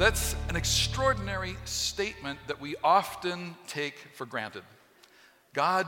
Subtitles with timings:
[0.00, 4.62] That's an extraordinary statement that we often take for granted.
[5.52, 5.86] God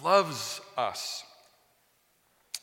[0.00, 1.24] loves us.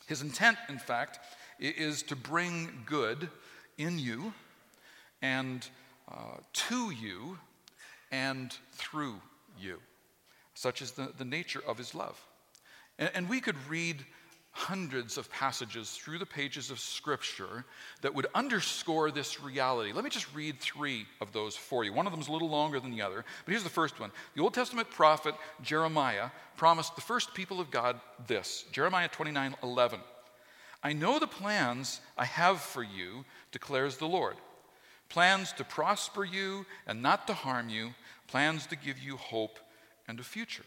[0.06, 1.18] His intent, in fact,
[1.60, 3.28] is to bring good
[3.76, 4.32] in you
[5.20, 5.68] and
[6.10, 7.36] uh, to you
[8.10, 9.20] and through
[9.60, 9.82] you.
[10.54, 12.18] Such is the, the nature of his love.
[12.98, 14.02] And, and we could read
[14.56, 17.66] hundreds of passages through the pages of Scripture
[18.00, 19.92] that would underscore this reality.
[19.92, 21.92] Let me just read three of those for you.
[21.92, 24.10] One of them is a little longer than the other, but here's the first one.
[24.34, 30.00] The Old Testament prophet Jeremiah promised the first people of God this Jeremiah 29 11.
[30.82, 34.36] I know the plans I have for you, declares the Lord.
[35.10, 37.90] Plans to prosper you and not to harm you,
[38.26, 39.58] plans to give you hope
[40.08, 40.64] and a future.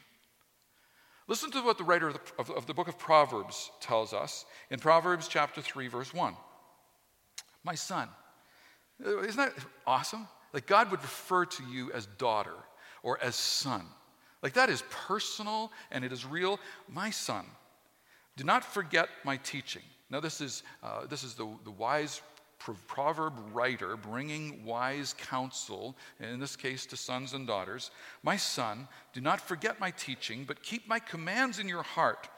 [1.30, 4.46] Listen to what the writer of the, of, of the book of Proverbs tells us
[4.72, 6.34] in Proverbs chapter 3, verse 1.
[7.64, 8.10] My son,
[9.00, 9.54] isn't that
[9.86, 10.28] awesome?
[10.54, 12.56] Like God would refer to you as daughter
[13.04, 13.84] or as son.
[14.42, 16.60] Like that is personal and it is real.
[16.88, 17.46] My son,
[18.36, 19.84] do not forget my teaching.
[20.10, 22.24] Now, this is, uh, this is the, the wise
[22.60, 29.22] proverb writer bringing wise counsel, in this case to sons and daughters My son, do
[29.22, 32.30] not forget my teaching, but keep my commands in your heart,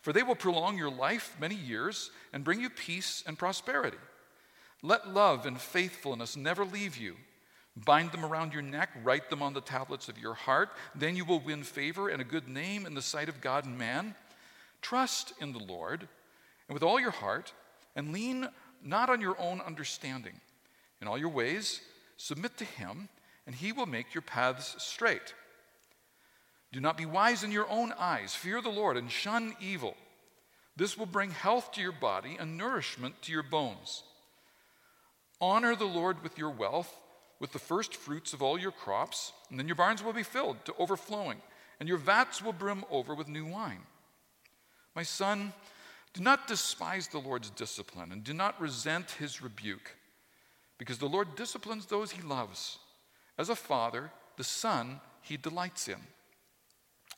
[0.00, 3.98] for they will prolong your life many years and bring you peace and prosperity.
[4.82, 7.16] Let love and faithfulness never leave you.
[7.76, 10.70] Bind them around your neck, write them on the tablets of your heart.
[10.94, 13.78] Then you will win favor and a good name in the sight of God and
[13.78, 14.14] man.
[14.82, 16.08] Trust in the Lord
[16.70, 17.52] and with all your heart,
[17.96, 18.48] and lean
[18.82, 20.40] not on your own understanding.
[21.00, 21.80] In all your ways,
[22.16, 23.08] submit to him,
[23.46, 25.34] and he will make your paths straight.
[26.72, 28.34] Do not be wise in your own eyes.
[28.34, 29.96] Fear the Lord and shun evil.
[30.76, 34.04] This will bring health to your body and nourishment to your bones.
[35.40, 36.94] Honor the Lord with your wealth,
[37.40, 40.64] with the first fruits of all your crops, and then your barns will be filled
[40.66, 41.40] to overflowing,
[41.80, 43.80] and your vats will brim over with new wine.
[44.94, 45.52] My son,
[46.12, 49.96] do not despise the Lord's discipline and do not resent his rebuke,
[50.78, 52.78] because the Lord disciplines those he loves.
[53.38, 56.00] As a father, the son he delights in.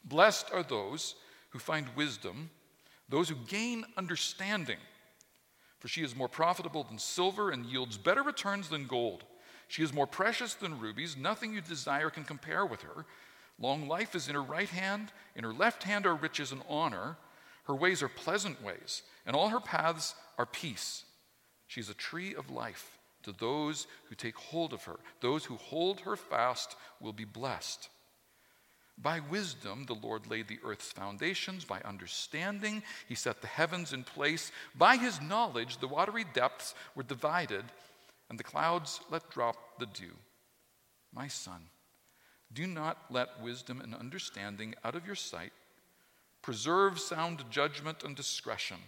[0.04, 1.14] Blessed are those
[1.50, 2.50] who find wisdom,
[3.08, 4.78] those who gain understanding.
[5.78, 9.24] For she is more profitable than silver and yields better returns than gold.
[9.68, 11.16] She is more precious than rubies.
[11.16, 13.06] Nothing you desire can compare with her.
[13.58, 17.16] Long life is in her right hand, in her left hand are riches and honor.
[17.64, 21.04] Her ways are pleasant ways, and all her paths are peace.
[21.66, 24.98] She is a tree of life to those who take hold of her.
[25.20, 27.88] Those who hold her fast will be blessed.
[28.98, 31.64] By wisdom, the Lord laid the earth's foundations.
[31.64, 34.52] By understanding, he set the heavens in place.
[34.74, 37.64] By his knowledge, the watery depths were divided,
[38.28, 40.12] and the clouds let drop the dew.
[41.12, 41.62] My son,
[42.52, 45.52] do not let wisdom and understanding out of your sight.
[46.42, 48.78] Preserve sound judgment and discretion.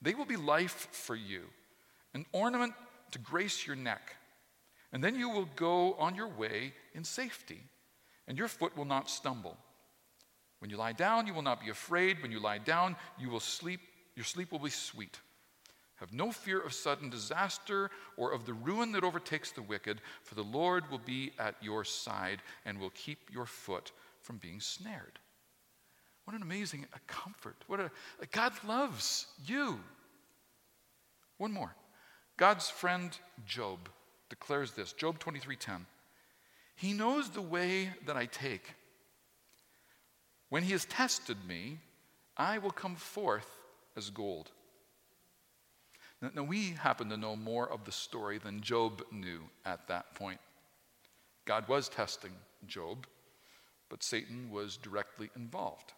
[0.00, 1.44] They will be life for you,
[2.12, 2.74] an ornament
[3.12, 4.16] to grace your neck.
[4.92, 7.60] And then you will go on your way in safety,
[8.28, 9.56] and your foot will not stumble.
[10.58, 12.22] When you lie down, you will not be afraid.
[12.22, 13.80] When you lie down, you will sleep.
[14.14, 15.18] Your sleep will be sweet.
[15.96, 20.34] Have no fear of sudden disaster or of the ruin that overtakes the wicked, for
[20.34, 25.18] the Lord will be at your side and will keep your foot from being snared.
[26.24, 27.56] What an amazing comfort.
[27.66, 27.90] What a
[28.30, 29.80] God loves you.
[31.38, 31.74] One more.
[32.36, 33.16] God's friend
[33.46, 33.88] Job
[34.28, 34.92] declares this.
[34.92, 35.86] Job 23:10.
[36.76, 38.74] He knows the way that I take.
[40.48, 41.78] When he has tested me,
[42.36, 43.58] I will come forth
[43.96, 44.50] as gold.
[46.20, 50.14] Now, now, we happen to know more of the story than Job knew at that
[50.14, 50.40] point.
[51.44, 52.32] God was testing
[52.66, 53.06] Job,
[53.88, 55.92] but Satan was directly involved.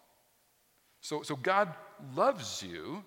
[1.04, 1.68] So, so God
[2.16, 3.04] loves you,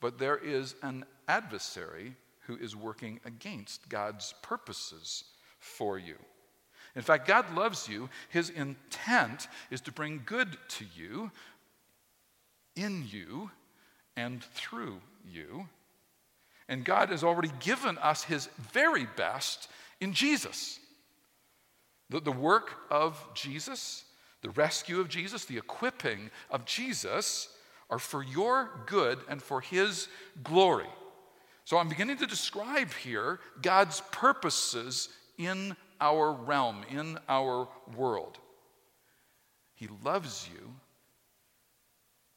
[0.00, 2.14] but there is an adversary
[2.46, 5.22] who is working against God's purposes
[5.58, 6.14] for you.
[6.94, 8.08] In fact, God loves you.
[8.30, 11.30] His intent is to bring good to you,
[12.74, 13.50] in you,
[14.16, 15.68] and through you.
[16.70, 19.68] And God has already given us His very best
[20.00, 20.80] in Jesus.
[22.08, 24.05] The, the work of Jesus
[24.46, 27.48] the rescue of Jesus, the equipping of Jesus
[27.90, 30.06] are for your good and for his
[30.44, 30.86] glory.
[31.64, 37.66] So I'm beginning to describe here God's purposes in our realm, in our
[37.96, 38.38] world.
[39.74, 40.72] He loves you,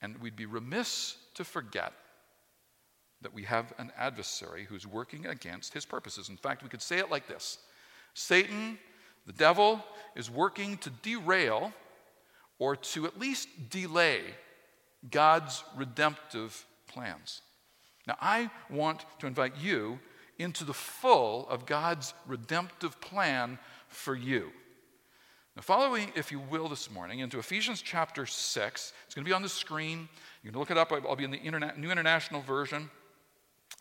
[0.01, 1.93] and we'd be remiss to forget
[3.21, 6.29] that we have an adversary who's working against his purposes.
[6.29, 7.59] In fact, we could say it like this
[8.15, 8.79] Satan,
[9.27, 9.85] the devil,
[10.15, 11.71] is working to derail
[12.59, 14.21] or to at least delay
[15.09, 17.41] God's redemptive plans.
[18.05, 19.99] Now, I want to invite you
[20.37, 24.51] into the full of God's redemptive plan for you.
[25.55, 28.93] Now, follow me, if you will, this morning into Ephesians chapter 6.
[29.05, 30.07] It's going to be on the screen.
[30.43, 30.91] You can look it up.
[30.91, 32.89] I'll be in the Internet, New International Version.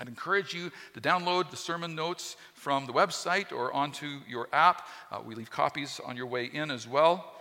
[0.01, 4.87] I'd encourage you to download the sermon notes from the website or onto your app.
[5.11, 7.33] Uh, we leave copies on your way in as well.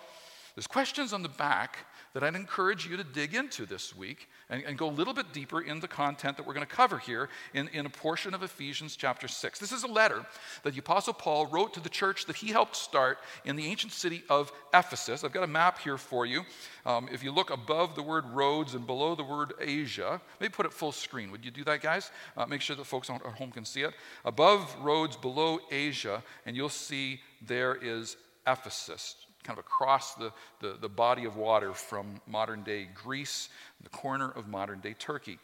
[0.57, 4.63] There's questions on the back that I'd encourage you to dig into this week and,
[4.63, 7.30] and go a little bit deeper in the content that we're going to cover here
[7.54, 9.59] in, in a portion of Ephesians chapter 6.
[9.59, 10.25] This is a letter
[10.63, 13.94] that the Apostle Paul wrote to the church that he helped start in the ancient
[13.94, 15.24] city of Ephesus.
[15.24, 16.42] I've got a map here for you.
[16.88, 20.65] Um, if you look above the word Rhodes and below the word Asia, maybe put
[20.65, 21.30] it full screen.
[21.30, 22.09] Would you do that, guys?
[22.36, 23.94] Uh, make sure that folks at home can see it.
[24.25, 28.18] Above Rhodes, below Asia, and you'll see there is
[28.48, 33.47] Ephesus kind of across the, the, the body of water from modern day Greece,
[33.81, 35.39] the corner of modern day Turkey.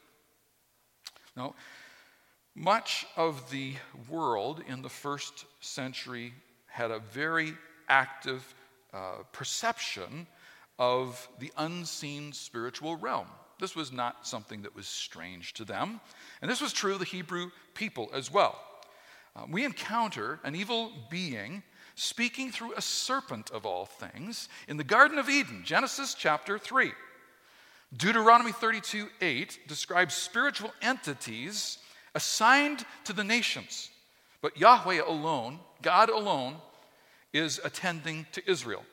[1.37, 1.55] Now,
[2.53, 3.75] much of the
[4.09, 6.33] world in the first century
[6.67, 7.53] had a very
[7.87, 8.53] active
[8.93, 10.27] uh, perception
[10.77, 13.27] of the unseen spiritual realm.
[13.59, 16.01] This was not something that was strange to them.
[16.41, 18.59] And this was true of the Hebrew people as well.
[19.35, 21.63] Uh, we encounter an evil being
[21.95, 26.91] speaking through a serpent of all things in the Garden of Eden, Genesis chapter 3.
[27.95, 31.77] Deuteronomy 32 8 describes spiritual entities
[32.15, 33.91] assigned to the nations,
[34.41, 36.55] but Yahweh alone, God alone,
[37.33, 38.83] is attending to Israel.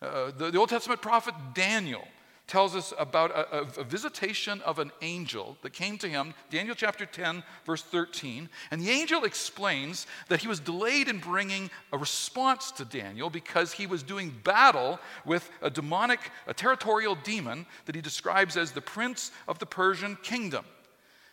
[0.00, 2.06] Uh, the, the Old Testament prophet Daniel
[2.46, 7.04] tells us about a, a, visitation of an angel that came to him, Daniel chapter
[7.04, 8.48] 10, verse 13.
[8.70, 13.72] And the angel explains that he was delayed in bringing a response to Daniel because
[13.72, 18.80] he was doing battle with a demonic, a territorial demon that he describes as the
[18.80, 20.64] prince of the Persian kingdom.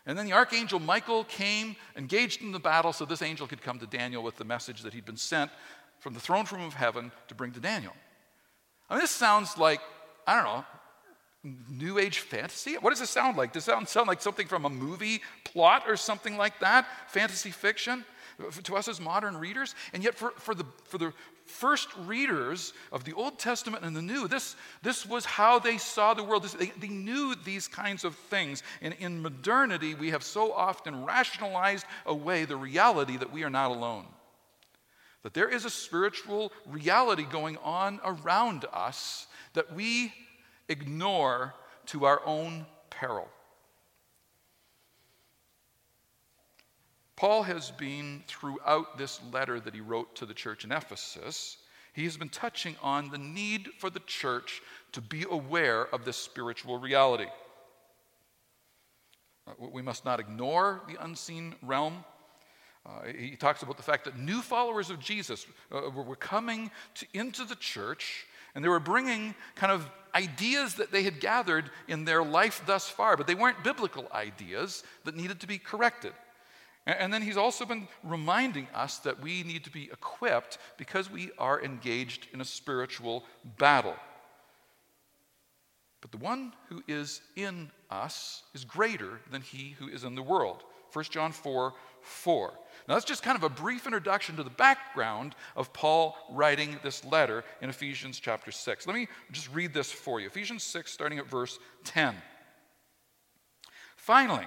[0.07, 3.77] And then the archangel Michael came, engaged in the battle, so this angel could come
[3.79, 5.51] to Daniel with the message that he'd been sent
[5.99, 7.93] from the throne room of heaven to bring to Daniel.
[8.89, 9.79] I mean, this sounds like,
[10.27, 10.65] I don't know,
[11.69, 12.75] New Age fantasy?
[12.75, 13.51] What does it sound like?
[13.51, 16.87] Does it sound, like something from a movie plot or something like that?
[17.07, 18.05] Fantasy fiction?
[18.63, 19.75] To us as modern readers?
[19.93, 21.13] And yet, for, for, the, for the
[21.45, 26.13] first readers of the Old Testament and the New, this, this was how they saw
[26.13, 26.43] the world.
[26.43, 28.63] This, they, they knew these kinds of things.
[28.81, 33.69] And in modernity, we have so often rationalized away the reality that we are not
[33.69, 34.05] alone.
[35.23, 40.13] That there is a spiritual reality going on around us that we
[40.69, 41.53] ignore
[41.87, 43.27] to our own peril.
[47.15, 51.57] Paul has been, throughout this letter that he wrote to the church in Ephesus,
[51.93, 54.61] he has been touching on the need for the church
[54.93, 57.27] to be aware of this spiritual reality.
[59.47, 62.03] Uh, we must not ignore the unseen realm.
[62.85, 67.05] Uh, he talks about the fact that new followers of Jesus uh, were coming to,
[67.13, 72.05] into the church and they were bringing kind of ideas that they had gathered in
[72.05, 76.13] their life thus far, but they weren't biblical ideas that needed to be corrected.
[76.85, 81.31] And then he's also been reminding us that we need to be equipped because we
[81.37, 83.23] are engaged in a spiritual
[83.57, 83.95] battle.
[86.01, 90.21] But the one who is in us is greater than he who is in the
[90.21, 90.63] world.
[90.93, 92.53] 1 John 4 4.
[92.87, 97.05] Now, that's just kind of a brief introduction to the background of Paul writing this
[97.05, 98.87] letter in Ephesians chapter 6.
[98.87, 102.15] Let me just read this for you Ephesians 6, starting at verse 10.
[103.95, 104.45] Finally,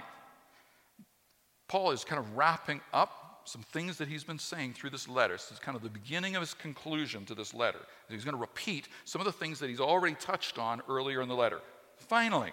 [1.68, 5.34] Paul is kind of wrapping up some things that he's been saying through this letter.
[5.34, 7.78] This is kind of the beginning of his conclusion to this letter.
[8.08, 11.28] He's going to repeat some of the things that he's already touched on earlier in
[11.28, 11.60] the letter.
[11.96, 12.52] Finally,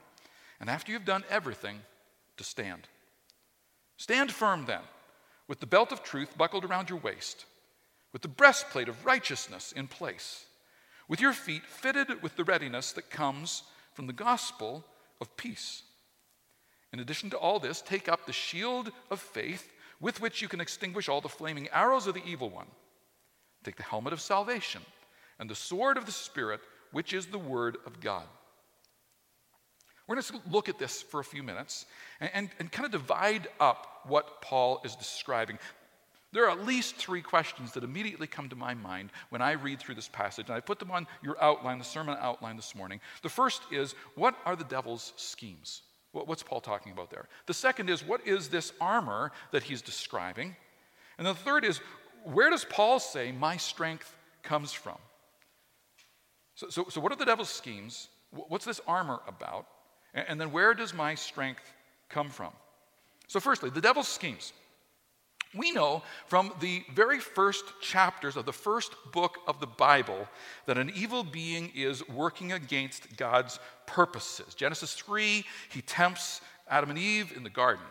[0.61, 1.79] And after you've done everything,
[2.37, 2.87] to stand.
[3.97, 4.81] Stand firm then
[5.47, 7.45] with the belt of truth buckled around your waist,
[8.13, 10.45] with the breastplate of righteousness in place,
[11.07, 13.63] with your feet fitted with the readiness that comes
[13.93, 14.85] from the gospel
[15.19, 15.83] of peace.
[16.93, 20.61] In addition to all this, take up the shield of faith with which you can
[20.61, 22.67] extinguish all the flaming arrows of the evil one.
[23.63, 24.81] Take the helmet of salvation
[25.39, 28.25] and the sword of the Spirit, which is the word of God.
[30.07, 31.85] We're going to look at this for a few minutes
[32.19, 35.57] and, and, and, kind of divide up what Paul is describing.
[36.33, 39.79] There are at least three questions that immediately come to my mind when I read
[39.79, 43.01] through this passage, and I put them on your outline, the sermon outline this morning.
[43.21, 45.81] The first is what are the devil's schemes?
[46.13, 47.27] What's Paul talking about there?
[47.45, 50.55] The second is what is this armor that he's describing?
[51.17, 51.79] And the third is
[52.23, 54.97] where does Paul say my strength comes from?
[56.55, 58.09] So, so, so what are the devil's schemes?
[58.31, 59.67] What's this armor about?
[60.13, 61.63] And, then where does my strength
[62.09, 62.51] come from?
[63.27, 64.51] So, firstly, the devil's schemes.
[65.53, 70.27] We know from the very first chapters of the first book of the Bible
[70.65, 74.53] that an evil being is working against God's purposes.
[74.53, 76.39] Genesis 3, he tempts
[76.69, 77.83] Adam and Eve in the garden.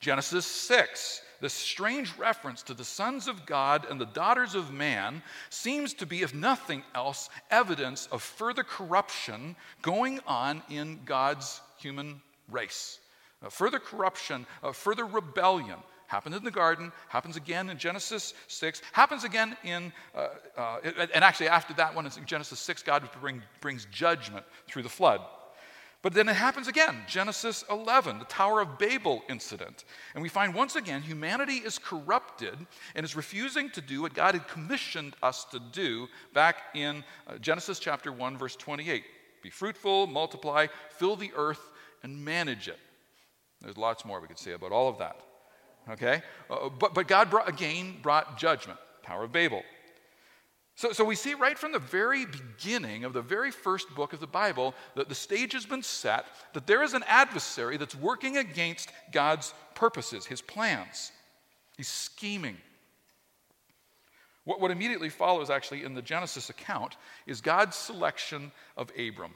[0.00, 5.22] Genesis 6, this strange reference to the sons of God and the daughters of man
[5.50, 12.22] seems to be, if nothing else, evidence of further corruption going on in God's human
[12.50, 12.98] race.
[13.42, 18.80] Uh, further corruption, uh, further rebellion happened in the garden, happens again in Genesis 6,
[18.92, 20.78] happens again in, uh, uh,
[21.12, 25.20] and actually after that one in Genesis 6, God bring, brings judgment through the flood.
[26.04, 29.86] But then it happens again, Genesis 11, the Tower of Babel incident.
[30.12, 32.54] And we find once again humanity is corrupted
[32.94, 37.38] and is refusing to do what God had commissioned us to do back in uh,
[37.38, 39.02] Genesis chapter 1, verse 28.
[39.42, 41.70] Be fruitful, multiply, fill the earth,
[42.02, 42.78] and manage it.
[43.62, 45.22] There's lots more we could say about all of that.
[45.88, 46.20] Okay?
[46.50, 49.62] Uh, but, but God brought, again brought judgment, Tower of Babel.
[50.76, 54.20] So, so we see right from the very beginning of the very first book of
[54.20, 58.36] the Bible that the stage has been set, that there is an adversary that's working
[58.36, 61.12] against God's purposes, his plans.
[61.76, 62.56] He's scheming.
[64.44, 69.34] What, what immediately follows, actually, in the Genesis account is God's selection of Abram.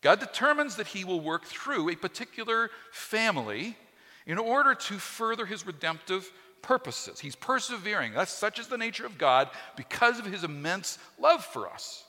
[0.00, 3.76] God determines that he will work through a particular family
[4.26, 6.30] in order to further his redemptive
[6.62, 7.20] purposes.
[7.20, 8.12] He's persevering.
[8.12, 12.04] That's such is the nature of God because of his immense love for us.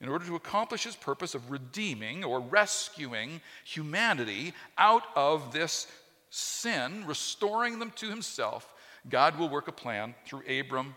[0.00, 5.86] In order to accomplish his purpose of redeeming or rescuing humanity out of this
[6.30, 8.74] sin, restoring them to himself,
[9.08, 10.94] God will work a plan through Abram,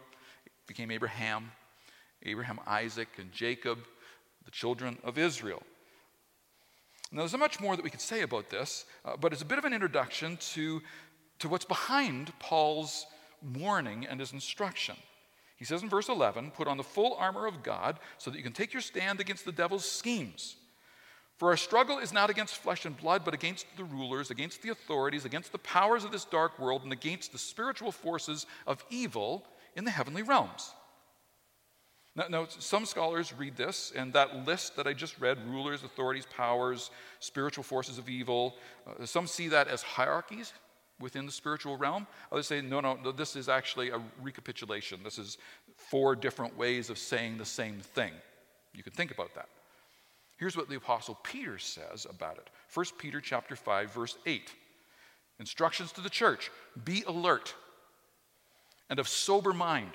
[0.65, 1.51] became Abraham,
[2.23, 3.79] Abraham, Isaac, and Jacob,
[4.43, 5.61] the children of Israel.
[7.11, 9.59] Now, there's much more that we could say about this, uh, but it's a bit
[9.59, 10.81] of an introduction to
[11.39, 13.05] to what's behind Paul's
[13.53, 14.95] warning and his instruction.
[15.57, 18.43] He says in verse 11, Put on the full armor of God so that you
[18.43, 20.57] can take your stand against the devil's schemes.
[21.37, 24.69] For our struggle is not against flesh and blood, but against the rulers, against the
[24.69, 29.45] authorities, against the powers of this dark world, and against the spiritual forces of evil
[29.75, 30.71] in the heavenly realms.
[32.15, 36.25] Now, now, some scholars read this, and that list that I just read rulers, authorities,
[36.25, 36.89] powers,
[37.19, 38.55] spiritual forces of evil
[38.87, 40.53] uh, some see that as hierarchies
[40.99, 42.07] within the spiritual realm.
[42.31, 45.01] Others say, no, no, no, this is actually a recapitulation.
[45.03, 45.37] This is
[45.75, 48.11] four different ways of saying the same thing.
[48.73, 49.49] You can think about that.
[50.37, 52.49] Here's what the apostle Peter says about it.
[52.73, 54.51] 1 Peter chapter 5 verse 8.
[55.39, 56.49] Instructions to the church,
[56.83, 57.53] be alert
[58.89, 59.91] and of sober mind.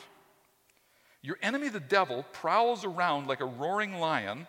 [1.23, 4.47] Your enemy the devil prowls around like a roaring lion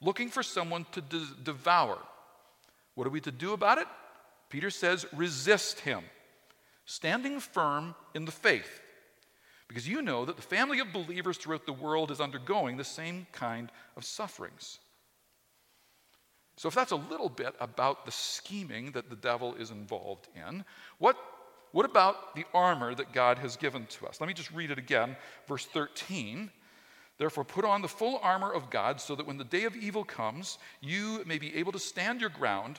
[0.00, 1.98] looking for someone to de- devour.
[2.94, 3.86] What are we to do about it?
[4.54, 6.04] Peter says, resist him,
[6.84, 8.82] standing firm in the faith.
[9.66, 13.26] Because you know that the family of believers throughout the world is undergoing the same
[13.32, 14.78] kind of sufferings.
[16.56, 20.64] So, if that's a little bit about the scheming that the devil is involved in,
[20.98, 21.16] what,
[21.72, 24.20] what about the armor that God has given to us?
[24.20, 25.16] Let me just read it again,
[25.48, 26.48] verse 13.
[27.18, 30.04] Therefore, put on the full armor of God so that when the day of evil
[30.04, 32.78] comes, you may be able to stand your ground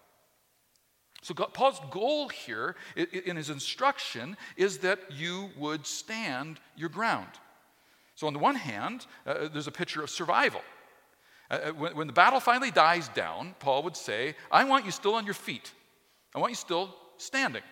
[1.21, 7.29] So, God, Paul's goal here in his instruction is that you would stand your ground.
[8.15, 10.61] So, on the one hand, uh, there's a picture of survival.
[11.49, 14.91] Uh, uh, when, when the battle finally dies down, Paul would say, I want you
[14.91, 15.71] still on your feet,
[16.33, 17.63] I want you still standing.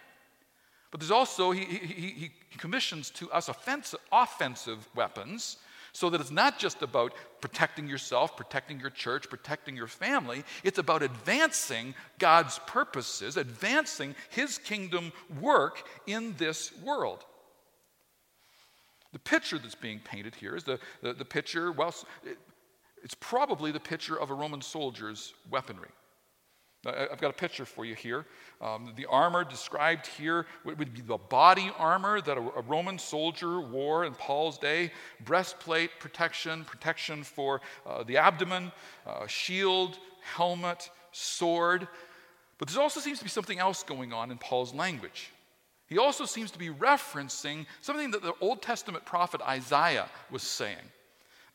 [0.91, 5.58] But there's also, he, he, he commissions to us offensive, offensive weapons
[5.91, 10.43] So that it's not just about protecting yourself, protecting your church, protecting your family.
[10.63, 17.25] It's about advancing God's purposes, advancing His kingdom work in this world.
[19.12, 21.96] The picture that's being painted here is the, the, the picture, well,
[23.03, 25.89] it's probably the picture of a Roman soldier's weaponry.
[26.86, 28.25] I've got a picture for you here.
[28.62, 33.59] Um, the armor described here would, be the body armor that a, a, Roman soldier
[33.59, 34.91] wore in Paul's day
[35.25, 38.71] breastplate, protection, protection for uh, the abdomen,
[39.05, 41.88] uh, shield, helmet, sword.
[42.57, 45.31] But there also seems to be something else going on in Paul's language.
[45.88, 50.77] He also seems to be referencing something that the Old Testament prophet Isaiah was saying.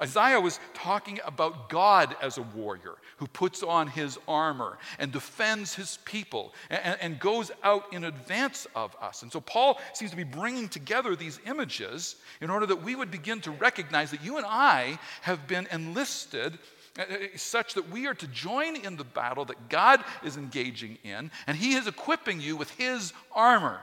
[0.03, 5.75] Isaiah was talking about God as a warrior who puts on his armor and defends
[5.75, 9.23] his people and, and, goes out in advance of us.
[9.23, 13.11] And so Paul seems to be bringing together these images in order that we would
[13.11, 16.59] begin to recognize that you and I have been enlisted
[16.99, 20.99] uh, uh, such that we are to join in the battle that God is engaging
[21.03, 23.81] in, and he is equipping you with his armor,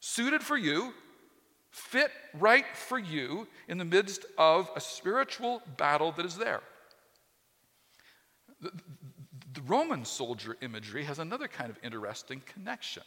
[0.00, 0.94] suited for you
[1.70, 6.60] fit right for you in the midst of a spiritual battle that is there.
[8.60, 8.70] The,
[9.54, 13.02] the Roman soldier imagery has another kind of interesting connection.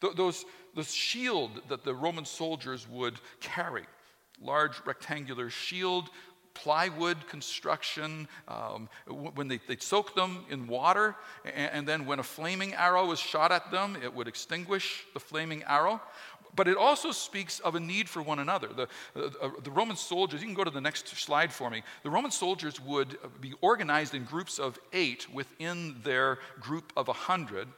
[0.00, 0.44] Those,
[0.74, 3.84] those shield that the Roman soldiers would carry,
[4.40, 6.10] large rectangular shield,
[6.56, 12.22] plywood construction, um, when they, they'd soak them in water, and, and then when a
[12.22, 16.00] flaming arrow was shot at them, it would extinguish the flaming arrow.
[16.56, 18.68] But it also speaks of a need for one another.
[18.68, 21.82] The, uh, the Roman soldiers, you can go to the next slide for me.
[22.02, 27.12] The Roman soldiers would be organized in groups of eight within their group of a
[27.12, 27.68] hundred,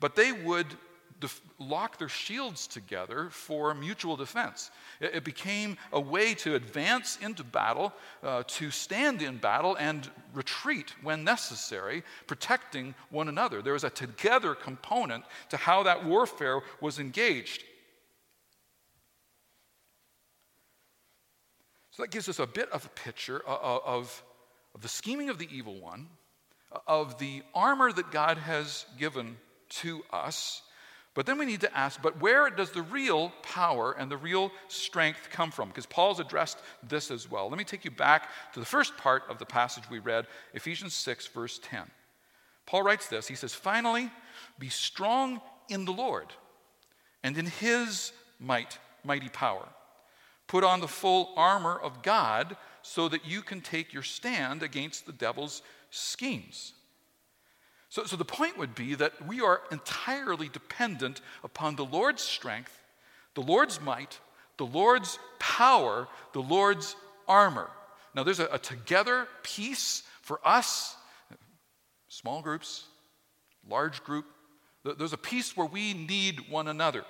[0.00, 0.66] but they would
[1.20, 4.70] def- lock their shields together for mutual defense.
[5.00, 10.08] It, it became a way to advance into battle, uh, to stand in battle, and
[10.32, 13.62] retreat when necessary, protecting one another.
[13.62, 17.64] There was a together component to how that warfare was engaged.
[21.98, 24.22] So that gives us a bit of a picture of, of,
[24.72, 26.06] of the scheming of the evil one,
[26.70, 29.36] uh, of the armor that God has given
[29.80, 30.62] to us.
[31.14, 34.52] But then we need to ask, but where does the real power and the real
[34.68, 35.70] strength come from?
[35.70, 37.48] Because Paul's addressed this as well.
[37.48, 40.94] Let me take you back to the first part of the passage we read, Ephesians
[40.94, 41.82] 6, verse 10.
[42.64, 44.08] Paul writes this He says, Finally,
[44.60, 46.28] be strong in the Lord
[47.24, 49.66] and in his might, mighty power.
[50.48, 55.06] Put on the full armor of God so that you can take your stand against
[55.06, 56.72] the devil's schemes.
[57.90, 62.80] So, so the point would be that we are entirely dependent upon the Lord's strength,
[63.34, 64.18] the Lord's might,
[64.56, 67.70] the Lord's power, the Lord's armor.
[68.14, 70.96] Now, there's a, a together piece for us,
[72.08, 72.84] small groups,
[73.68, 74.24] large group.
[74.82, 77.04] There's a piece where we need one another,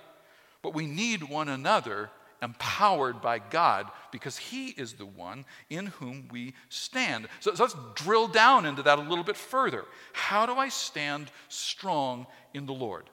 [0.62, 2.11] but we need one another
[2.42, 7.29] empowered by God because He is the one in whom we stand.
[7.40, 9.85] So, so, let's drill down into that a little bit further.
[10.12, 13.11] How do I stand strong in the Lord?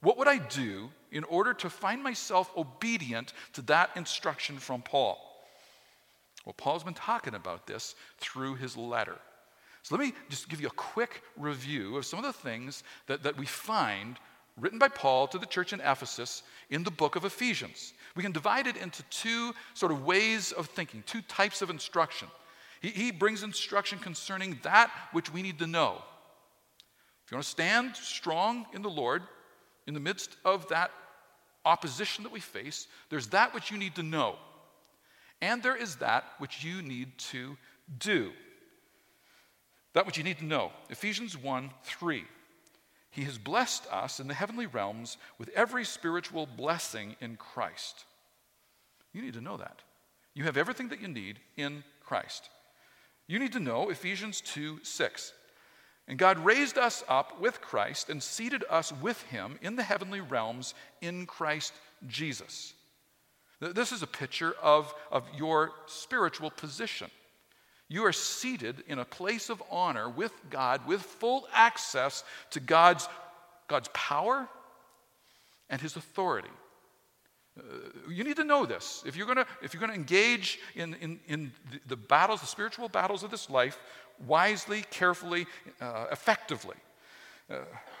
[0.00, 5.18] What would I do in order to find myself obedient to that instruction from Paul?
[6.44, 9.16] Well, Paul's been talking about this through his letter.
[9.82, 13.22] So let me just give you a quick review of some of the things that,
[13.22, 14.18] that we find
[14.58, 17.92] written by Paul to the church in Ephesus in the book of Ephesians.
[18.14, 22.28] We can divide it into two sort of ways of thinking, two types of instruction.
[22.80, 26.02] He, he brings instruction concerning that which we need to know.
[27.24, 29.22] If you want to stand strong in the Lord
[29.86, 30.90] in the midst of that
[31.64, 34.36] opposition that we face, there's that which you need to know.
[35.40, 37.56] And there is that which you need to
[37.98, 38.32] do.
[39.94, 40.70] That which you need to know.
[40.90, 42.24] Ephesians 1 3.
[43.14, 48.06] He has blessed us in the heavenly realms with every spiritual blessing in Christ.
[49.12, 49.82] You need to know that.
[50.34, 52.50] You have everything that you need in Christ.
[53.28, 55.32] You need to know Ephesians 2 6.
[56.08, 60.20] And God raised us up with Christ and seated us with him in the heavenly
[60.20, 61.72] realms in Christ
[62.08, 62.74] Jesus.
[63.60, 67.12] This is a picture of, of your spiritual position.
[67.88, 73.08] You are seated in a place of honor with God, with full access to God's,
[73.68, 74.48] God's power
[75.68, 76.48] and His authority.
[77.58, 77.62] Uh,
[78.10, 79.04] you need to know this.
[79.06, 83.30] If you're going to engage in, in, in the, the, battles, the spiritual battles of
[83.30, 83.78] this life,
[84.26, 85.46] wisely, carefully,
[85.80, 86.76] uh, effectively.
[87.50, 87.58] Uh,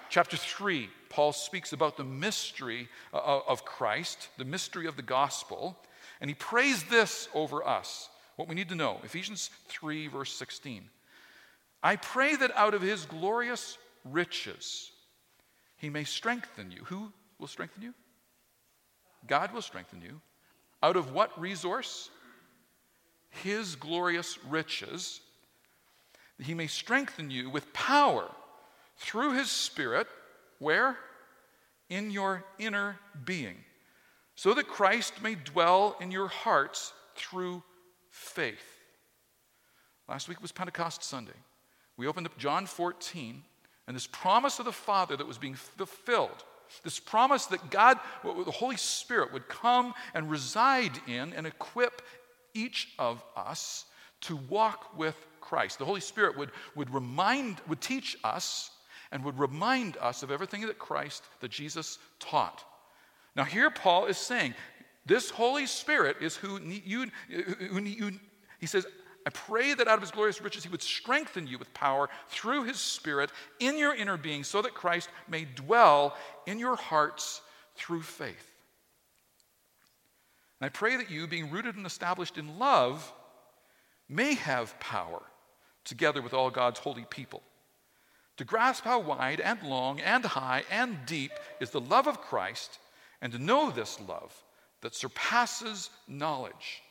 [0.08, 5.76] chapter 3, Paul speaks about the mystery uh, of Christ, the mystery of the gospel,
[6.20, 9.00] and he prays this over us what we need to know.
[9.04, 10.88] Ephesians 3, verse 16.
[11.82, 14.90] I pray that out of his glorious riches
[15.76, 16.82] he may strengthen you.
[16.84, 17.94] Who will strengthen you?
[19.26, 20.20] God will strengthen you.
[20.82, 22.10] Out of what resource?
[23.42, 25.20] His glorious riches.
[26.38, 28.30] He may strengthen you with power
[28.96, 30.06] through his Spirit.
[30.58, 30.96] Where?
[31.90, 33.56] In your inner being.
[34.36, 37.62] So that Christ may dwell in your hearts through
[38.14, 38.64] faith.
[40.08, 41.32] Last week was Pentecost Sunday.
[41.96, 43.42] We opened up John 14,
[43.86, 46.44] and this promise of the Father that was being fulfilled,
[46.84, 52.02] this promise that God, the Holy Spirit, would come and reside in and equip
[52.54, 53.84] each of us
[54.22, 55.78] to walk with Christ.
[55.80, 58.70] The Holy Spirit would, would remind, would teach us
[59.10, 62.64] and would remind us of everything that Christ, that Jesus taught.
[63.34, 64.54] Now, here Paul is saying,
[65.06, 67.10] this Holy Spirit is who you,
[67.70, 68.12] who you,
[68.58, 68.86] he says,
[69.26, 72.64] I pray that out of his glorious riches he would strengthen you with power through
[72.64, 77.40] his Spirit in your inner being, so that Christ may dwell in your hearts
[77.74, 78.50] through faith.
[80.60, 83.12] And I pray that you, being rooted and established in love,
[84.08, 85.22] may have power,
[85.84, 87.42] together with all God's holy people,
[88.36, 92.78] to grasp how wide and long and high and deep is the love of Christ,
[93.22, 94.34] and to know this love
[94.84, 96.82] that surpasses knowledge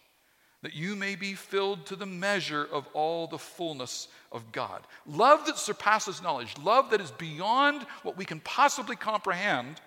[0.63, 4.81] that you may be filled to the measure of all the fullness of God.
[5.05, 9.79] Love that surpasses knowledge, love that is beyond what we can possibly comprehend,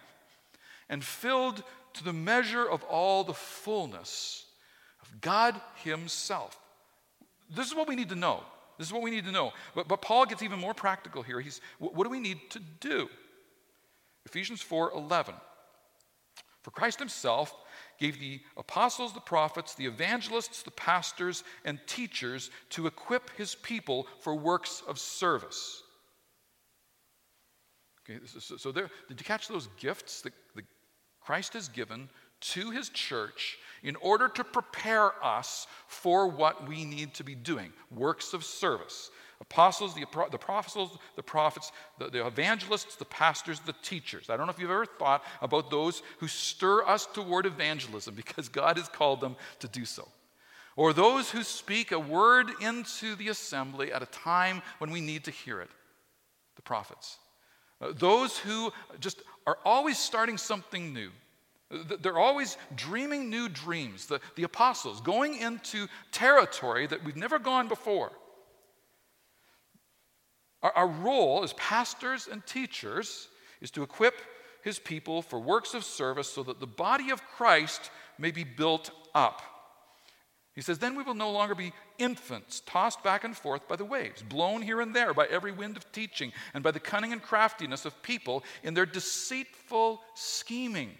[0.88, 1.64] and filled
[1.94, 4.44] to the measure of all the fullness
[5.02, 6.56] of God Himself.
[7.56, 8.44] This is what we need to know.
[8.78, 9.52] This is what we need to know.
[9.74, 11.40] But, but Paul gets even more practical here.
[11.40, 13.08] He's, what do we need to do?
[14.26, 15.34] Ephesians 4 11.
[16.62, 17.52] For Christ Himself
[17.98, 24.06] gave the apostles, the prophets, the evangelists, the pastors, and teachers to equip his people
[24.20, 25.82] for works of service.
[28.08, 30.64] Okay, so, so there, did you catch those gifts that, that
[31.20, 32.08] Christ has given
[32.40, 37.72] to his church in order to prepare us for what we need to be doing
[37.90, 39.10] works of service?
[39.40, 44.30] Apostles, the, the apostles, the prophets, the, the evangelists, the pastors, the teachers.
[44.30, 48.48] I don't know if you've ever thought about those who stir us toward evangelism because
[48.48, 50.08] God has called them to do so.
[50.76, 55.24] Or those who speak a word into the assembly at a time when we need
[55.24, 55.70] to hear it,
[56.56, 57.18] the prophets.
[57.80, 61.10] Uh, those who just are always starting something new.
[62.00, 64.06] They're always dreaming new dreams.
[64.06, 68.12] The, the apostles going into territory that we've never gone before.
[70.62, 73.28] Our, our role as pastors and teachers
[73.60, 74.14] is to equip
[74.62, 78.90] his people for works of service so that the body of Christ may be built
[79.14, 79.42] up.
[80.54, 83.84] He says, Then we will no longer be infants tossed back and forth by the
[83.84, 87.22] waves, blown here and there by every wind of teaching, and by the cunning and
[87.22, 90.90] craftiness of people in their deceitful scheming.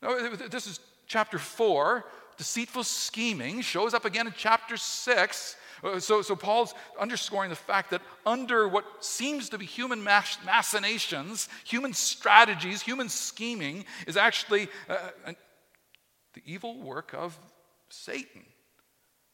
[0.00, 0.16] Now,
[0.48, 2.04] this is chapter 4.
[2.38, 5.56] Deceitful scheming shows up again in chapter 6.
[5.82, 11.48] Uh, so, so Paul's underscoring the fact that under what seems to be human machinations,
[11.64, 15.32] human strategies, human scheming is actually uh,
[16.34, 17.38] the evil work of
[17.88, 18.44] Satan,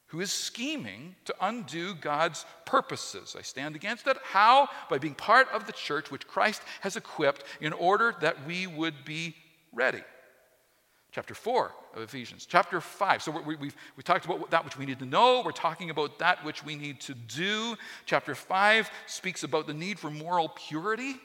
[0.06, 3.34] who is scheming to undo God's purposes.
[3.38, 4.16] I stand against it.
[4.22, 4.68] How?
[4.90, 9.04] By being part of the church which Christ has equipped in order that we would
[9.04, 9.34] be
[9.72, 10.02] ready
[11.12, 13.22] chapter 4 of Ephesians, chapter 5.
[13.22, 15.42] So we, we've, we talked about that which we need to know.
[15.44, 17.76] We're talking about that which we need to do.
[18.06, 21.16] Chapter 5 speaks about the need for moral purity.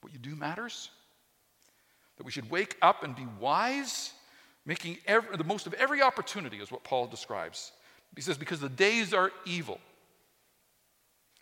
[0.00, 0.90] What you do matters.
[2.16, 4.14] That we should wake up and be wise,
[4.64, 7.72] making every, the most of every opportunity, is what Paul describes.
[8.16, 9.78] He says, because the days are evil.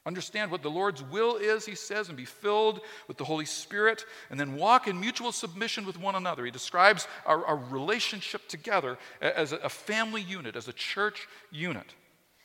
[0.06, 4.06] Understand what the Lord's will is, he says, and be filled with the Holy Spirit,
[4.30, 6.44] and then walk in mutual submission with one another.
[6.44, 11.94] He describes our, our relationship together as a family unit, as a church unit.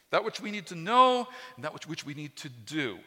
[0.10, 3.00] That which we need to know, and that which, which we need to do.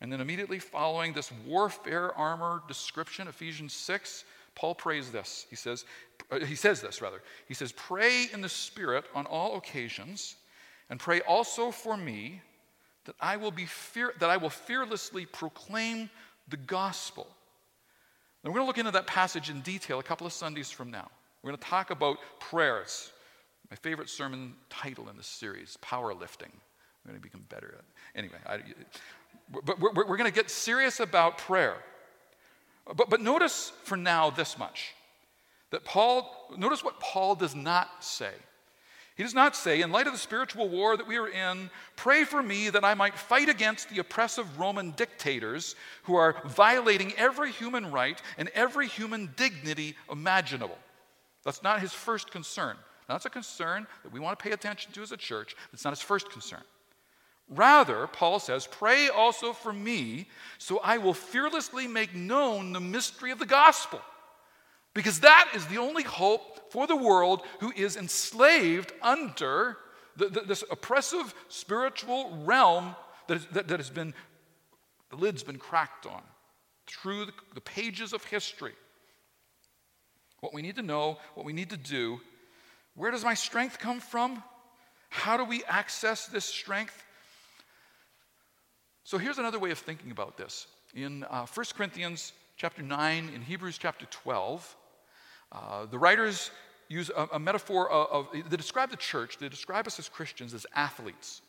[0.00, 5.46] And then immediately following this warfare armor description, Ephesians 6, Paul prays this.
[5.50, 5.84] He says,
[6.30, 7.22] uh, he says this rather.
[7.46, 10.36] He says, Pray in the Spirit on all occasions,
[10.88, 12.42] and pray also for me
[13.08, 16.10] that I will be fear, that I will fearlessly proclaim
[16.48, 17.26] the gospel.
[18.44, 20.90] And we're going to look into that passage in detail a couple of Sundays from
[20.90, 21.08] now.
[21.42, 23.10] We're going to talk about prayers.
[23.70, 26.52] My favorite sermon title in this series, Powerlifting.
[26.52, 27.84] I'm going to become better at it.
[28.14, 28.58] Anyway, I,
[29.64, 31.76] but we're, we're going to get serious about prayer.
[32.94, 34.92] But, but notice for now this much
[35.70, 38.32] that Paul, notice what Paul does not say.
[39.18, 42.22] He does not say, in light of the spiritual war that we are in, pray
[42.22, 47.50] for me that I might fight against the oppressive Roman dictators who are violating every
[47.50, 50.78] human right and every human dignity imaginable.
[51.44, 52.76] That's not his first concern.
[53.08, 55.56] Now, that's a concern that we want to pay attention to as a church.
[55.72, 56.62] That's not his first concern.
[57.48, 60.28] Rather, Paul says, pray also for me
[60.58, 64.00] so I will fearlessly make known the mystery of the gospel
[64.94, 69.76] because that is the only hope for the world who is enslaved under
[70.16, 72.96] the, the, this oppressive spiritual realm
[73.28, 74.12] that, that, has been,
[75.10, 76.22] the lid's been cracked on
[76.86, 78.74] through the, the pages of history.
[80.40, 82.20] What we need to know, what we need to do,
[82.94, 84.42] where does my strength come from?
[85.10, 87.04] How do we access this strength?
[89.04, 90.66] So here's another way of thinking about this.
[90.94, 94.76] In uh, 1 Corinthians chapter 9, in Hebrews chapter 12,
[95.52, 96.50] uh, the writers
[96.88, 100.52] use a, a metaphor of, of, they describe the church, they describe us as Christians
[100.52, 101.40] as athletes.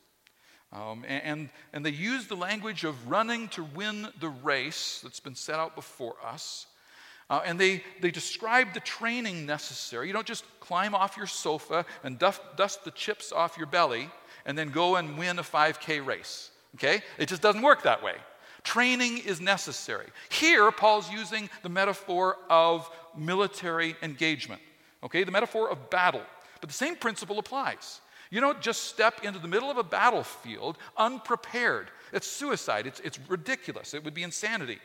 [0.71, 5.33] Um, and, and they use the language of running to win the race that's been
[5.33, 6.67] set out before us.
[7.27, 10.05] Uh, and they, they describe the training necessary.
[10.05, 14.11] You don't just climb off your sofa and dust, dust the chips off your belly
[14.45, 16.51] and then go and win a 5K race.
[16.75, 17.01] Okay?
[17.17, 18.15] It just doesn't work that way.
[18.63, 20.07] Training is necessary.
[20.29, 24.61] Here, Paul's using the metaphor of military engagement,
[25.03, 26.21] okay, the metaphor of battle.
[26.61, 28.01] But the same principle applies.
[28.29, 31.89] You don't just step into the middle of a battlefield unprepared.
[32.13, 34.79] It's suicide, it's, it's ridiculous, it would be insanity.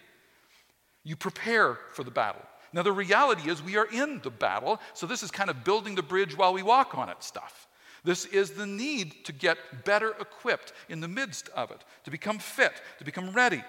[1.03, 2.43] You prepare for the battle.
[2.73, 5.95] Now, the reality is we are in the battle, so this is kind of building
[5.95, 7.69] the bridge while we walk on it stuff.
[8.05, 12.39] This is the need to get better equipped in the midst of it, to become
[12.39, 13.63] fit, to become ready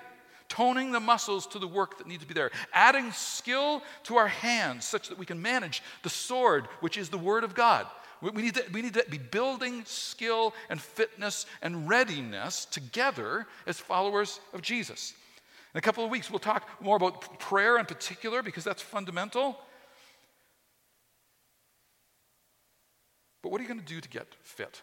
[0.47, 4.27] toning the muscles to the work that needs to be there, adding skill to our
[4.27, 7.87] hands such that we can manage the sword, which is the Word of God.
[8.21, 13.77] We need, to, we need to be building skill and fitness and readiness together as
[13.77, 15.13] followers of Jesus.
[15.73, 19.59] In a couple of weeks, we'll talk more about prayer in particular because that's fundamental.
[23.45, 24.81] But what are you going to do to get fit?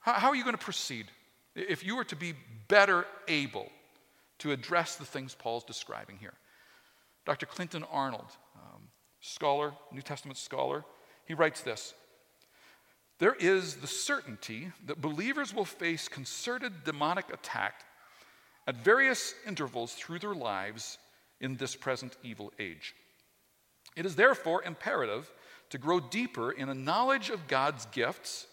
[0.00, 1.08] How, how are you going to proceed
[1.54, 2.32] if you were to be
[2.66, 3.68] better able
[4.38, 6.32] to address the things Paul's describing here.
[7.26, 7.44] Dr.
[7.44, 8.84] Clinton Arnold, um,
[9.20, 10.82] scholar, New Testament scholar,
[11.26, 11.92] he writes this
[13.18, 17.84] There is the certainty that believers will face concerted demonic attack
[18.66, 20.96] at various intervals through their lives
[21.42, 22.94] in this present evil age.
[23.94, 25.30] It is therefore imperative
[25.70, 28.46] to grow deeper in a knowledge of God's gifts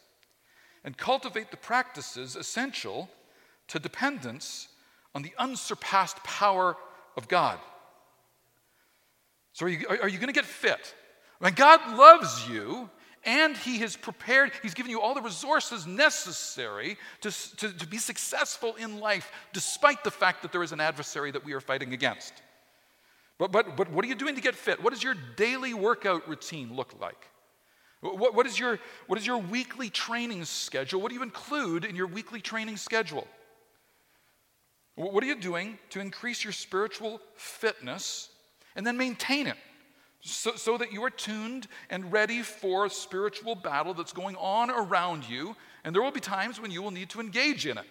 [0.84, 3.10] and cultivate the practices essential
[3.70, 4.68] to dependence
[5.16, 6.76] on the unsurpassed power
[7.16, 7.60] of God.
[9.54, 10.96] So, are you, are you going to get fit?
[11.40, 12.90] When God loves you
[13.24, 17.98] and He has prepared, He's given you all the resources necessary to, to, to be
[17.98, 21.94] successful in life, despite the fact that there is an adversary that we are fighting
[21.94, 22.34] against.
[23.38, 24.84] But, but, but what are you doing to get fit?
[24.84, 27.28] What does your daily workout routine look like?
[28.02, 31.02] What, what, is your, what is your weekly training schedule?
[31.02, 33.28] What do you include in your weekly training schedule?
[34.96, 38.30] What are you doing to increase your spiritual fitness
[38.76, 39.58] and then maintain it
[40.26, 44.72] so, so, that you are tuned and ready for a spiritual battle that's going on
[44.72, 47.84] around you, and there will be times when you will need to engage in it.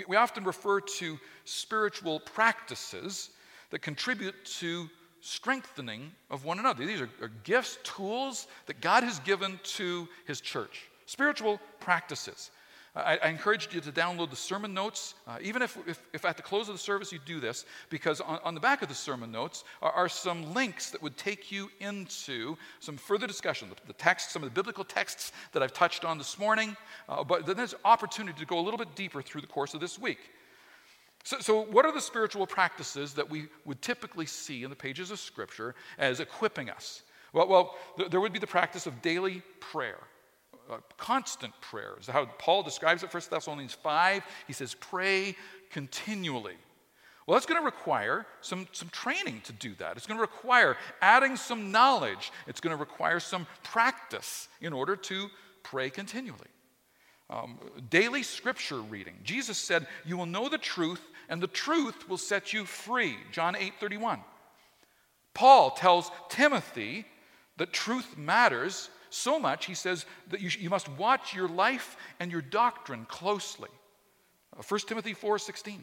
[0.00, 3.30] We, we often refer to spiritual practices
[3.70, 4.88] that contribute to
[5.20, 6.86] strengthening of one another.
[6.86, 10.88] These are, are gifts, tools that God has given to His church.
[11.04, 12.50] Spiritual practices.
[12.94, 16.36] I, I encourage you to download the sermon notes, uh, even if, if, if, at
[16.36, 18.94] the close of the service you do this, because on, on the back of the
[18.94, 23.68] sermon notes are, are, some links that would take you into some further discussion.
[23.68, 26.76] The, the text, some of the biblical texts that I've touched on this morning,
[27.08, 29.80] uh, but then there's opportunity to go a little bit deeper through the course of
[29.80, 30.30] this week.
[31.22, 35.10] So, so, what are the spiritual practices that we would typically see in the pages
[35.10, 37.02] of Scripture as equipping us?
[37.32, 37.76] Well, well
[38.08, 39.98] there would be the practice of daily prayer
[40.96, 41.94] constant prayer.
[42.00, 44.22] Is how Paul describes it, 1 Thessalonians 5.
[44.46, 45.36] He says, pray
[45.70, 46.56] continually.
[47.26, 49.96] Well, that's going to require some, some training to do that.
[49.96, 52.32] It's going to require adding some knowledge.
[52.46, 55.28] It's going to require some practice in order to
[55.62, 56.48] pray continually.
[57.28, 59.14] Um, daily scripture reading.
[59.22, 63.16] Jesus said, You will know the truth, and the truth will set you free.
[63.30, 64.20] John 8 31.
[65.32, 67.04] Paul tells Timothy
[67.58, 72.30] that truth matters so much, he says that you, you must watch your life and
[72.30, 73.70] your doctrine closely.
[74.56, 75.80] 1 uh, Timothy 4:16.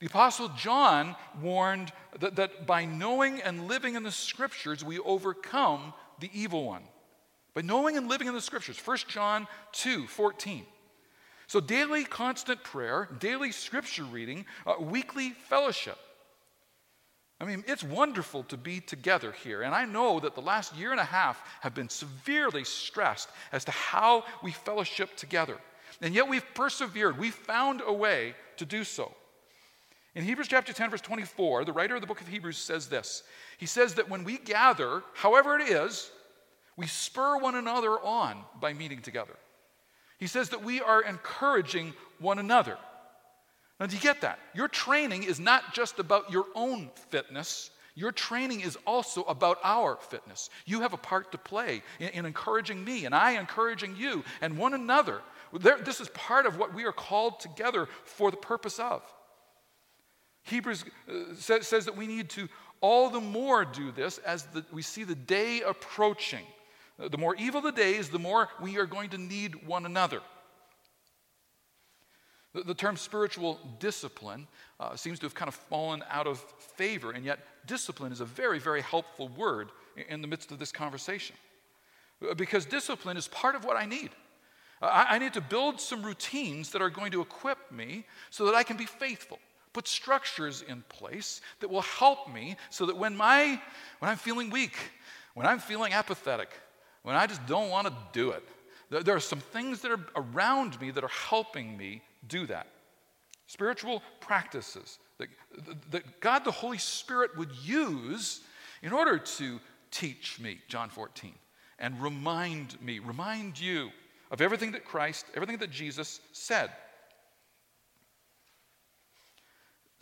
[0.00, 5.94] The Apostle John warned that, that by knowing and living in the Scriptures, we overcome
[6.22, 6.82] the evil one.
[7.54, 8.80] by knowing and living in the scriptures.
[8.82, 10.64] 1 John 2 14.
[11.48, 15.98] So, daily constant prayer, daily scripture reading, uh, weekly fellowship.
[17.42, 19.62] I mean, it's wonderful to be together here.
[19.62, 23.64] And I know that the last year and a half have been severely stressed as
[23.64, 25.58] to how we fellowship together.
[26.00, 27.18] And yet we've persevered.
[27.18, 29.12] We've found a way to do so.
[30.14, 33.24] In Hebrews chapter 10, verse 24, the writer of the book of Hebrews says this
[33.58, 36.12] He says that when we gather, however it is,
[36.76, 39.34] we spur one another on by meeting together.
[40.18, 42.78] He says that we are encouraging one another.
[43.82, 44.38] Now, do you get that?
[44.54, 47.72] Your training is not just about your own fitness.
[47.96, 50.50] Your training is also about our fitness.
[50.66, 54.56] You have a part to play in, in encouraging me, and I encouraging you, and
[54.56, 55.20] one another.
[55.52, 59.02] There, this is part of what we are called together for the purpose of.
[60.44, 62.48] Hebrews uh, says, says, that we need to
[62.80, 66.46] all the more do this as the, we see the day approaching.
[66.98, 70.20] The more evil the days, the more we are going to need one another.
[72.54, 74.46] The, the term spiritual discipline
[74.80, 76.38] uh, seems to have kind of fallen out of
[76.76, 80.58] favor, and yet discipline is a very, very helpful word in, in the midst of
[80.58, 81.36] this conversation.
[82.28, 84.10] Uh, because discipline is part of what I need.
[84.80, 88.54] I, I need to build some routines that are going to equip me so that
[88.54, 89.38] I can be faithful
[89.72, 93.60] put structures in place that will help me so that when my
[93.98, 94.76] when i'm feeling weak
[95.34, 96.50] when i'm feeling apathetic
[97.02, 98.46] when i just don't want to do it
[98.90, 102.66] there, there are some things that are around me that are helping me do that
[103.46, 105.28] spiritual practices that,
[105.90, 108.40] that god the holy spirit would use
[108.82, 111.32] in order to teach me john 14
[111.78, 113.90] and remind me remind you
[114.30, 116.70] of everything that christ everything that jesus said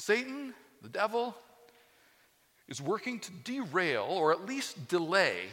[0.00, 1.36] Satan, the devil,
[2.68, 5.48] is working to derail or at least delay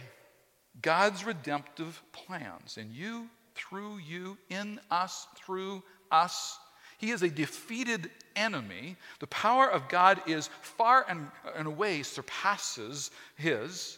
[0.81, 2.77] God's redemptive plans.
[2.77, 6.59] In you, through you, in us, through us.
[6.97, 8.95] He is a defeated enemy.
[9.19, 13.97] The power of God is far and, and away surpasses his.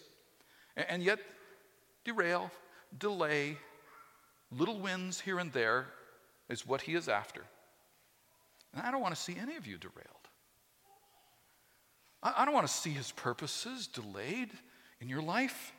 [0.76, 1.20] And yet,
[2.04, 2.52] derail,
[2.98, 3.58] delay,
[4.52, 5.88] little wins here and there
[6.50, 7.44] is what he is after.
[8.74, 10.06] And I don't want to see any of you derailed.
[12.22, 14.50] I, don't want to see his purposes delayed
[15.00, 15.72] in your life.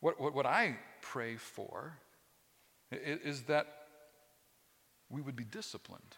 [0.00, 1.98] What, what, what I pray for
[2.90, 3.66] is, that
[5.10, 6.16] we would be disciplined,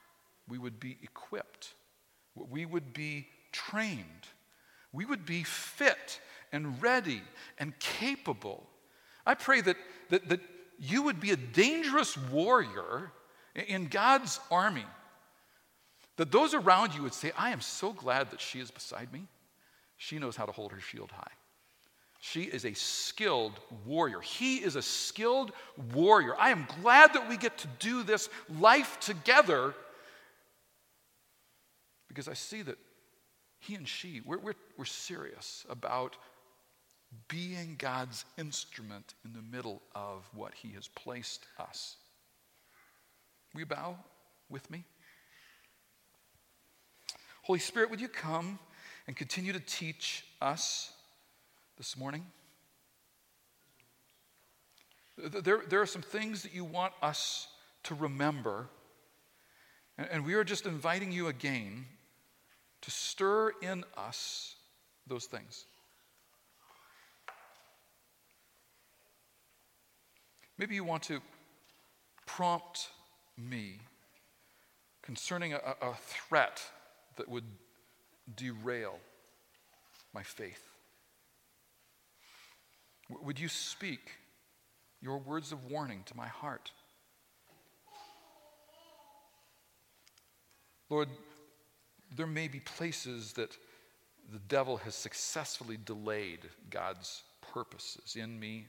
[0.48, 1.74] we would be equipped,
[2.34, 4.28] we would be trained,
[4.92, 6.20] we would be fit
[6.52, 7.22] and ready
[7.58, 8.66] and capable.
[9.26, 9.76] I pray that,
[10.10, 10.40] that, that
[10.78, 13.10] you would be a dangerous warrior
[13.54, 14.86] in God's army
[16.16, 19.26] that those around you would say, I am so glad that she is beside me.
[19.96, 21.32] She knows how to hold her shield high.
[22.20, 23.52] She is a skilled
[23.84, 24.20] warrior.
[24.20, 25.52] He is a skilled
[25.92, 26.34] warrior.
[26.38, 29.74] I am glad that we get to do this life together
[32.08, 32.78] because I see that
[33.58, 36.16] he and she, we're, we're, we're serious about
[37.28, 41.96] being God's instrument in the middle of what he has placed us.
[43.52, 43.96] Will you bow
[44.48, 44.84] with me?
[47.42, 48.58] Holy Spirit, would you come
[49.06, 50.92] and continue to teach us
[51.76, 52.24] this morning?
[55.16, 57.48] There, there are some things that you want us
[57.84, 58.68] to remember,
[59.96, 61.86] and we are just inviting you again
[62.82, 64.56] to stir in us
[65.06, 65.64] those things.
[70.58, 71.20] Maybe you want to
[72.26, 72.88] prompt
[73.36, 73.80] me
[75.02, 76.62] concerning a, a threat
[77.16, 77.44] that would
[78.34, 78.98] derail
[80.12, 80.75] my faith?
[83.08, 84.12] Would you speak
[85.00, 86.70] your words of warning to my heart?
[90.88, 91.08] Lord,
[92.16, 93.56] there may be places that
[94.32, 97.22] the devil has successfully delayed God's
[97.52, 98.66] purposes in me,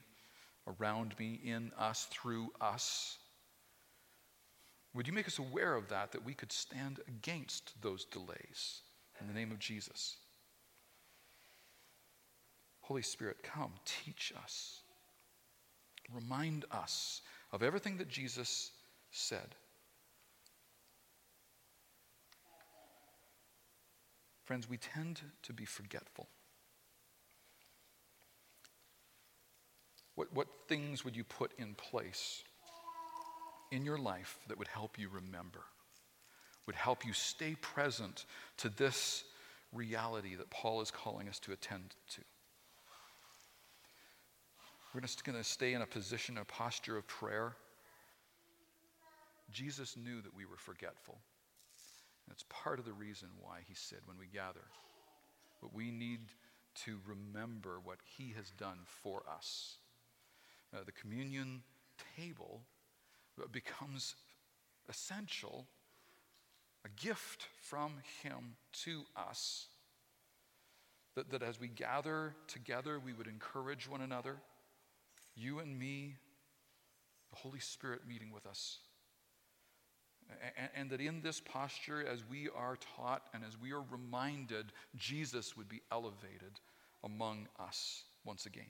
[0.66, 3.18] around me, in us, through us.
[4.94, 8.82] Would you make us aware of that, that we could stand against those delays
[9.20, 10.16] in the name of Jesus?
[12.88, 14.80] Holy Spirit, come, teach us.
[16.10, 17.20] Remind us
[17.52, 18.70] of everything that Jesus
[19.10, 19.54] said.
[24.42, 26.28] Friends, we tend to be forgetful.
[30.14, 32.42] What, what things would you put in place
[33.70, 35.60] in your life that would help you remember,
[36.64, 38.24] would help you stay present
[38.56, 39.24] to this
[39.74, 42.22] reality that Paul is calling us to attend to.
[44.98, 47.54] We're just going to stay in a position, a posture of prayer.
[49.52, 51.16] Jesus knew that we were forgetful.
[52.26, 54.64] That's part of the reason why he said when we gather,
[55.62, 56.18] but we need
[56.84, 59.76] to remember what he has done for us.
[60.74, 61.62] Uh, the communion
[62.16, 62.62] table
[63.52, 64.16] becomes
[64.88, 65.64] essential,
[66.84, 67.92] a gift from
[68.24, 69.68] him to us.
[71.14, 74.38] That, that as we gather together, we would encourage one another,
[75.38, 76.16] you and me,
[77.30, 78.78] the Holy Spirit meeting with us.
[80.76, 85.56] And, that in this posture, as we are taught and as we are reminded, Jesus
[85.56, 86.60] would be elevated
[87.02, 88.68] among us once again.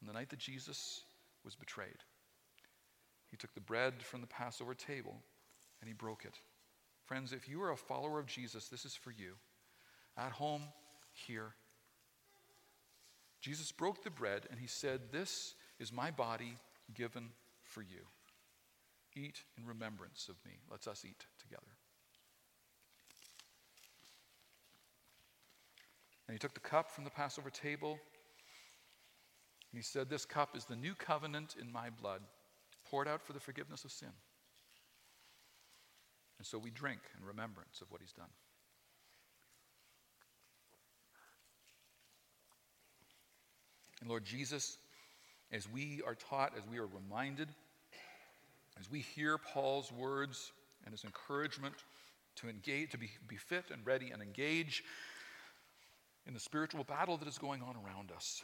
[0.00, 1.00] On the night that Jesus
[1.44, 2.04] was betrayed,
[3.28, 5.16] he took the bread from the Passover table
[5.80, 6.38] and he broke it.
[7.06, 9.34] Friends, if you are a follower of Jesus, this is for you.
[10.16, 10.62] At home,
[11.12, 11.54] here.
[13.44, 16.56] Jesus broke the bread and he said, This is my body
[16.94, 17.28] given
[17.62, 18.06] for you.
[19.14, 20.52] Eat in remembrance of me.
[20.70, 21.76] Let's us eat together.
[26.26, 30.64] And he took the cup from the Passover table, and he said, This cup is
[30.64, 32.22] the new covenant in my blood,
[32.90, 34.08] poured out for the forgiveness of sin.
[36.38, 38.30] And so we drink in remembrance of what he's done.
[44.04, 44.76] And Lord Jesus,
[45.50, 47.48] as we are taught, as we are reminded,
[48.78, 50.52] as we hear Paul's words
[50.84, 51.74] and his encouragement
[52.36, 54.84] to engage, to be, be fit and ready and engage
[56.26, 58.42] in the spiritual battle that is going on around us.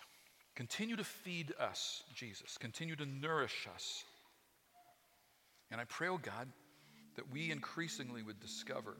[0.54, 2.56] Continue to feed us, Jesus.
[2.56, 4.04] Continue to nourish us.
[5.70, 6.48] And I pray, oh God,
[7.16, 8.96] that we increasingly would discover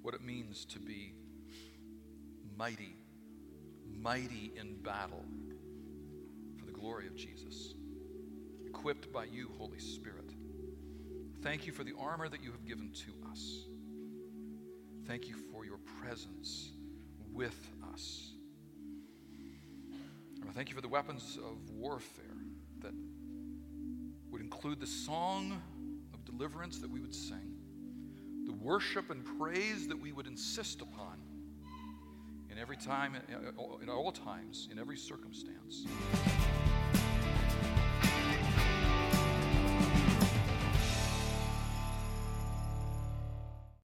[0.00, 1.12] what it means to be
[2.56, 2.96] mighty,
[4.00, 5.26] mighty in battle
[6.74, 7.74] glory of Jesus,
[8.66, 10.34] equipped by you, Holy Spirit.
[11.42, 13.66] Thank you for the armor that you have given to us.
[15.06, 16.70] Thank you for your presence
[17.32, 18.32] with us.
[20.40, 22.24] And I thank you for the weapons of warfare
[22.80, 22.92] that
[24.30, 25.60] would include the song
[26.12, 27.54] of deliverance that we would sing,
[28.46, 31.18] the worship and praise that we would insist upon
[32.50, 33.16] in every time,
[33.82, 35.86] in all times, in every circumstance.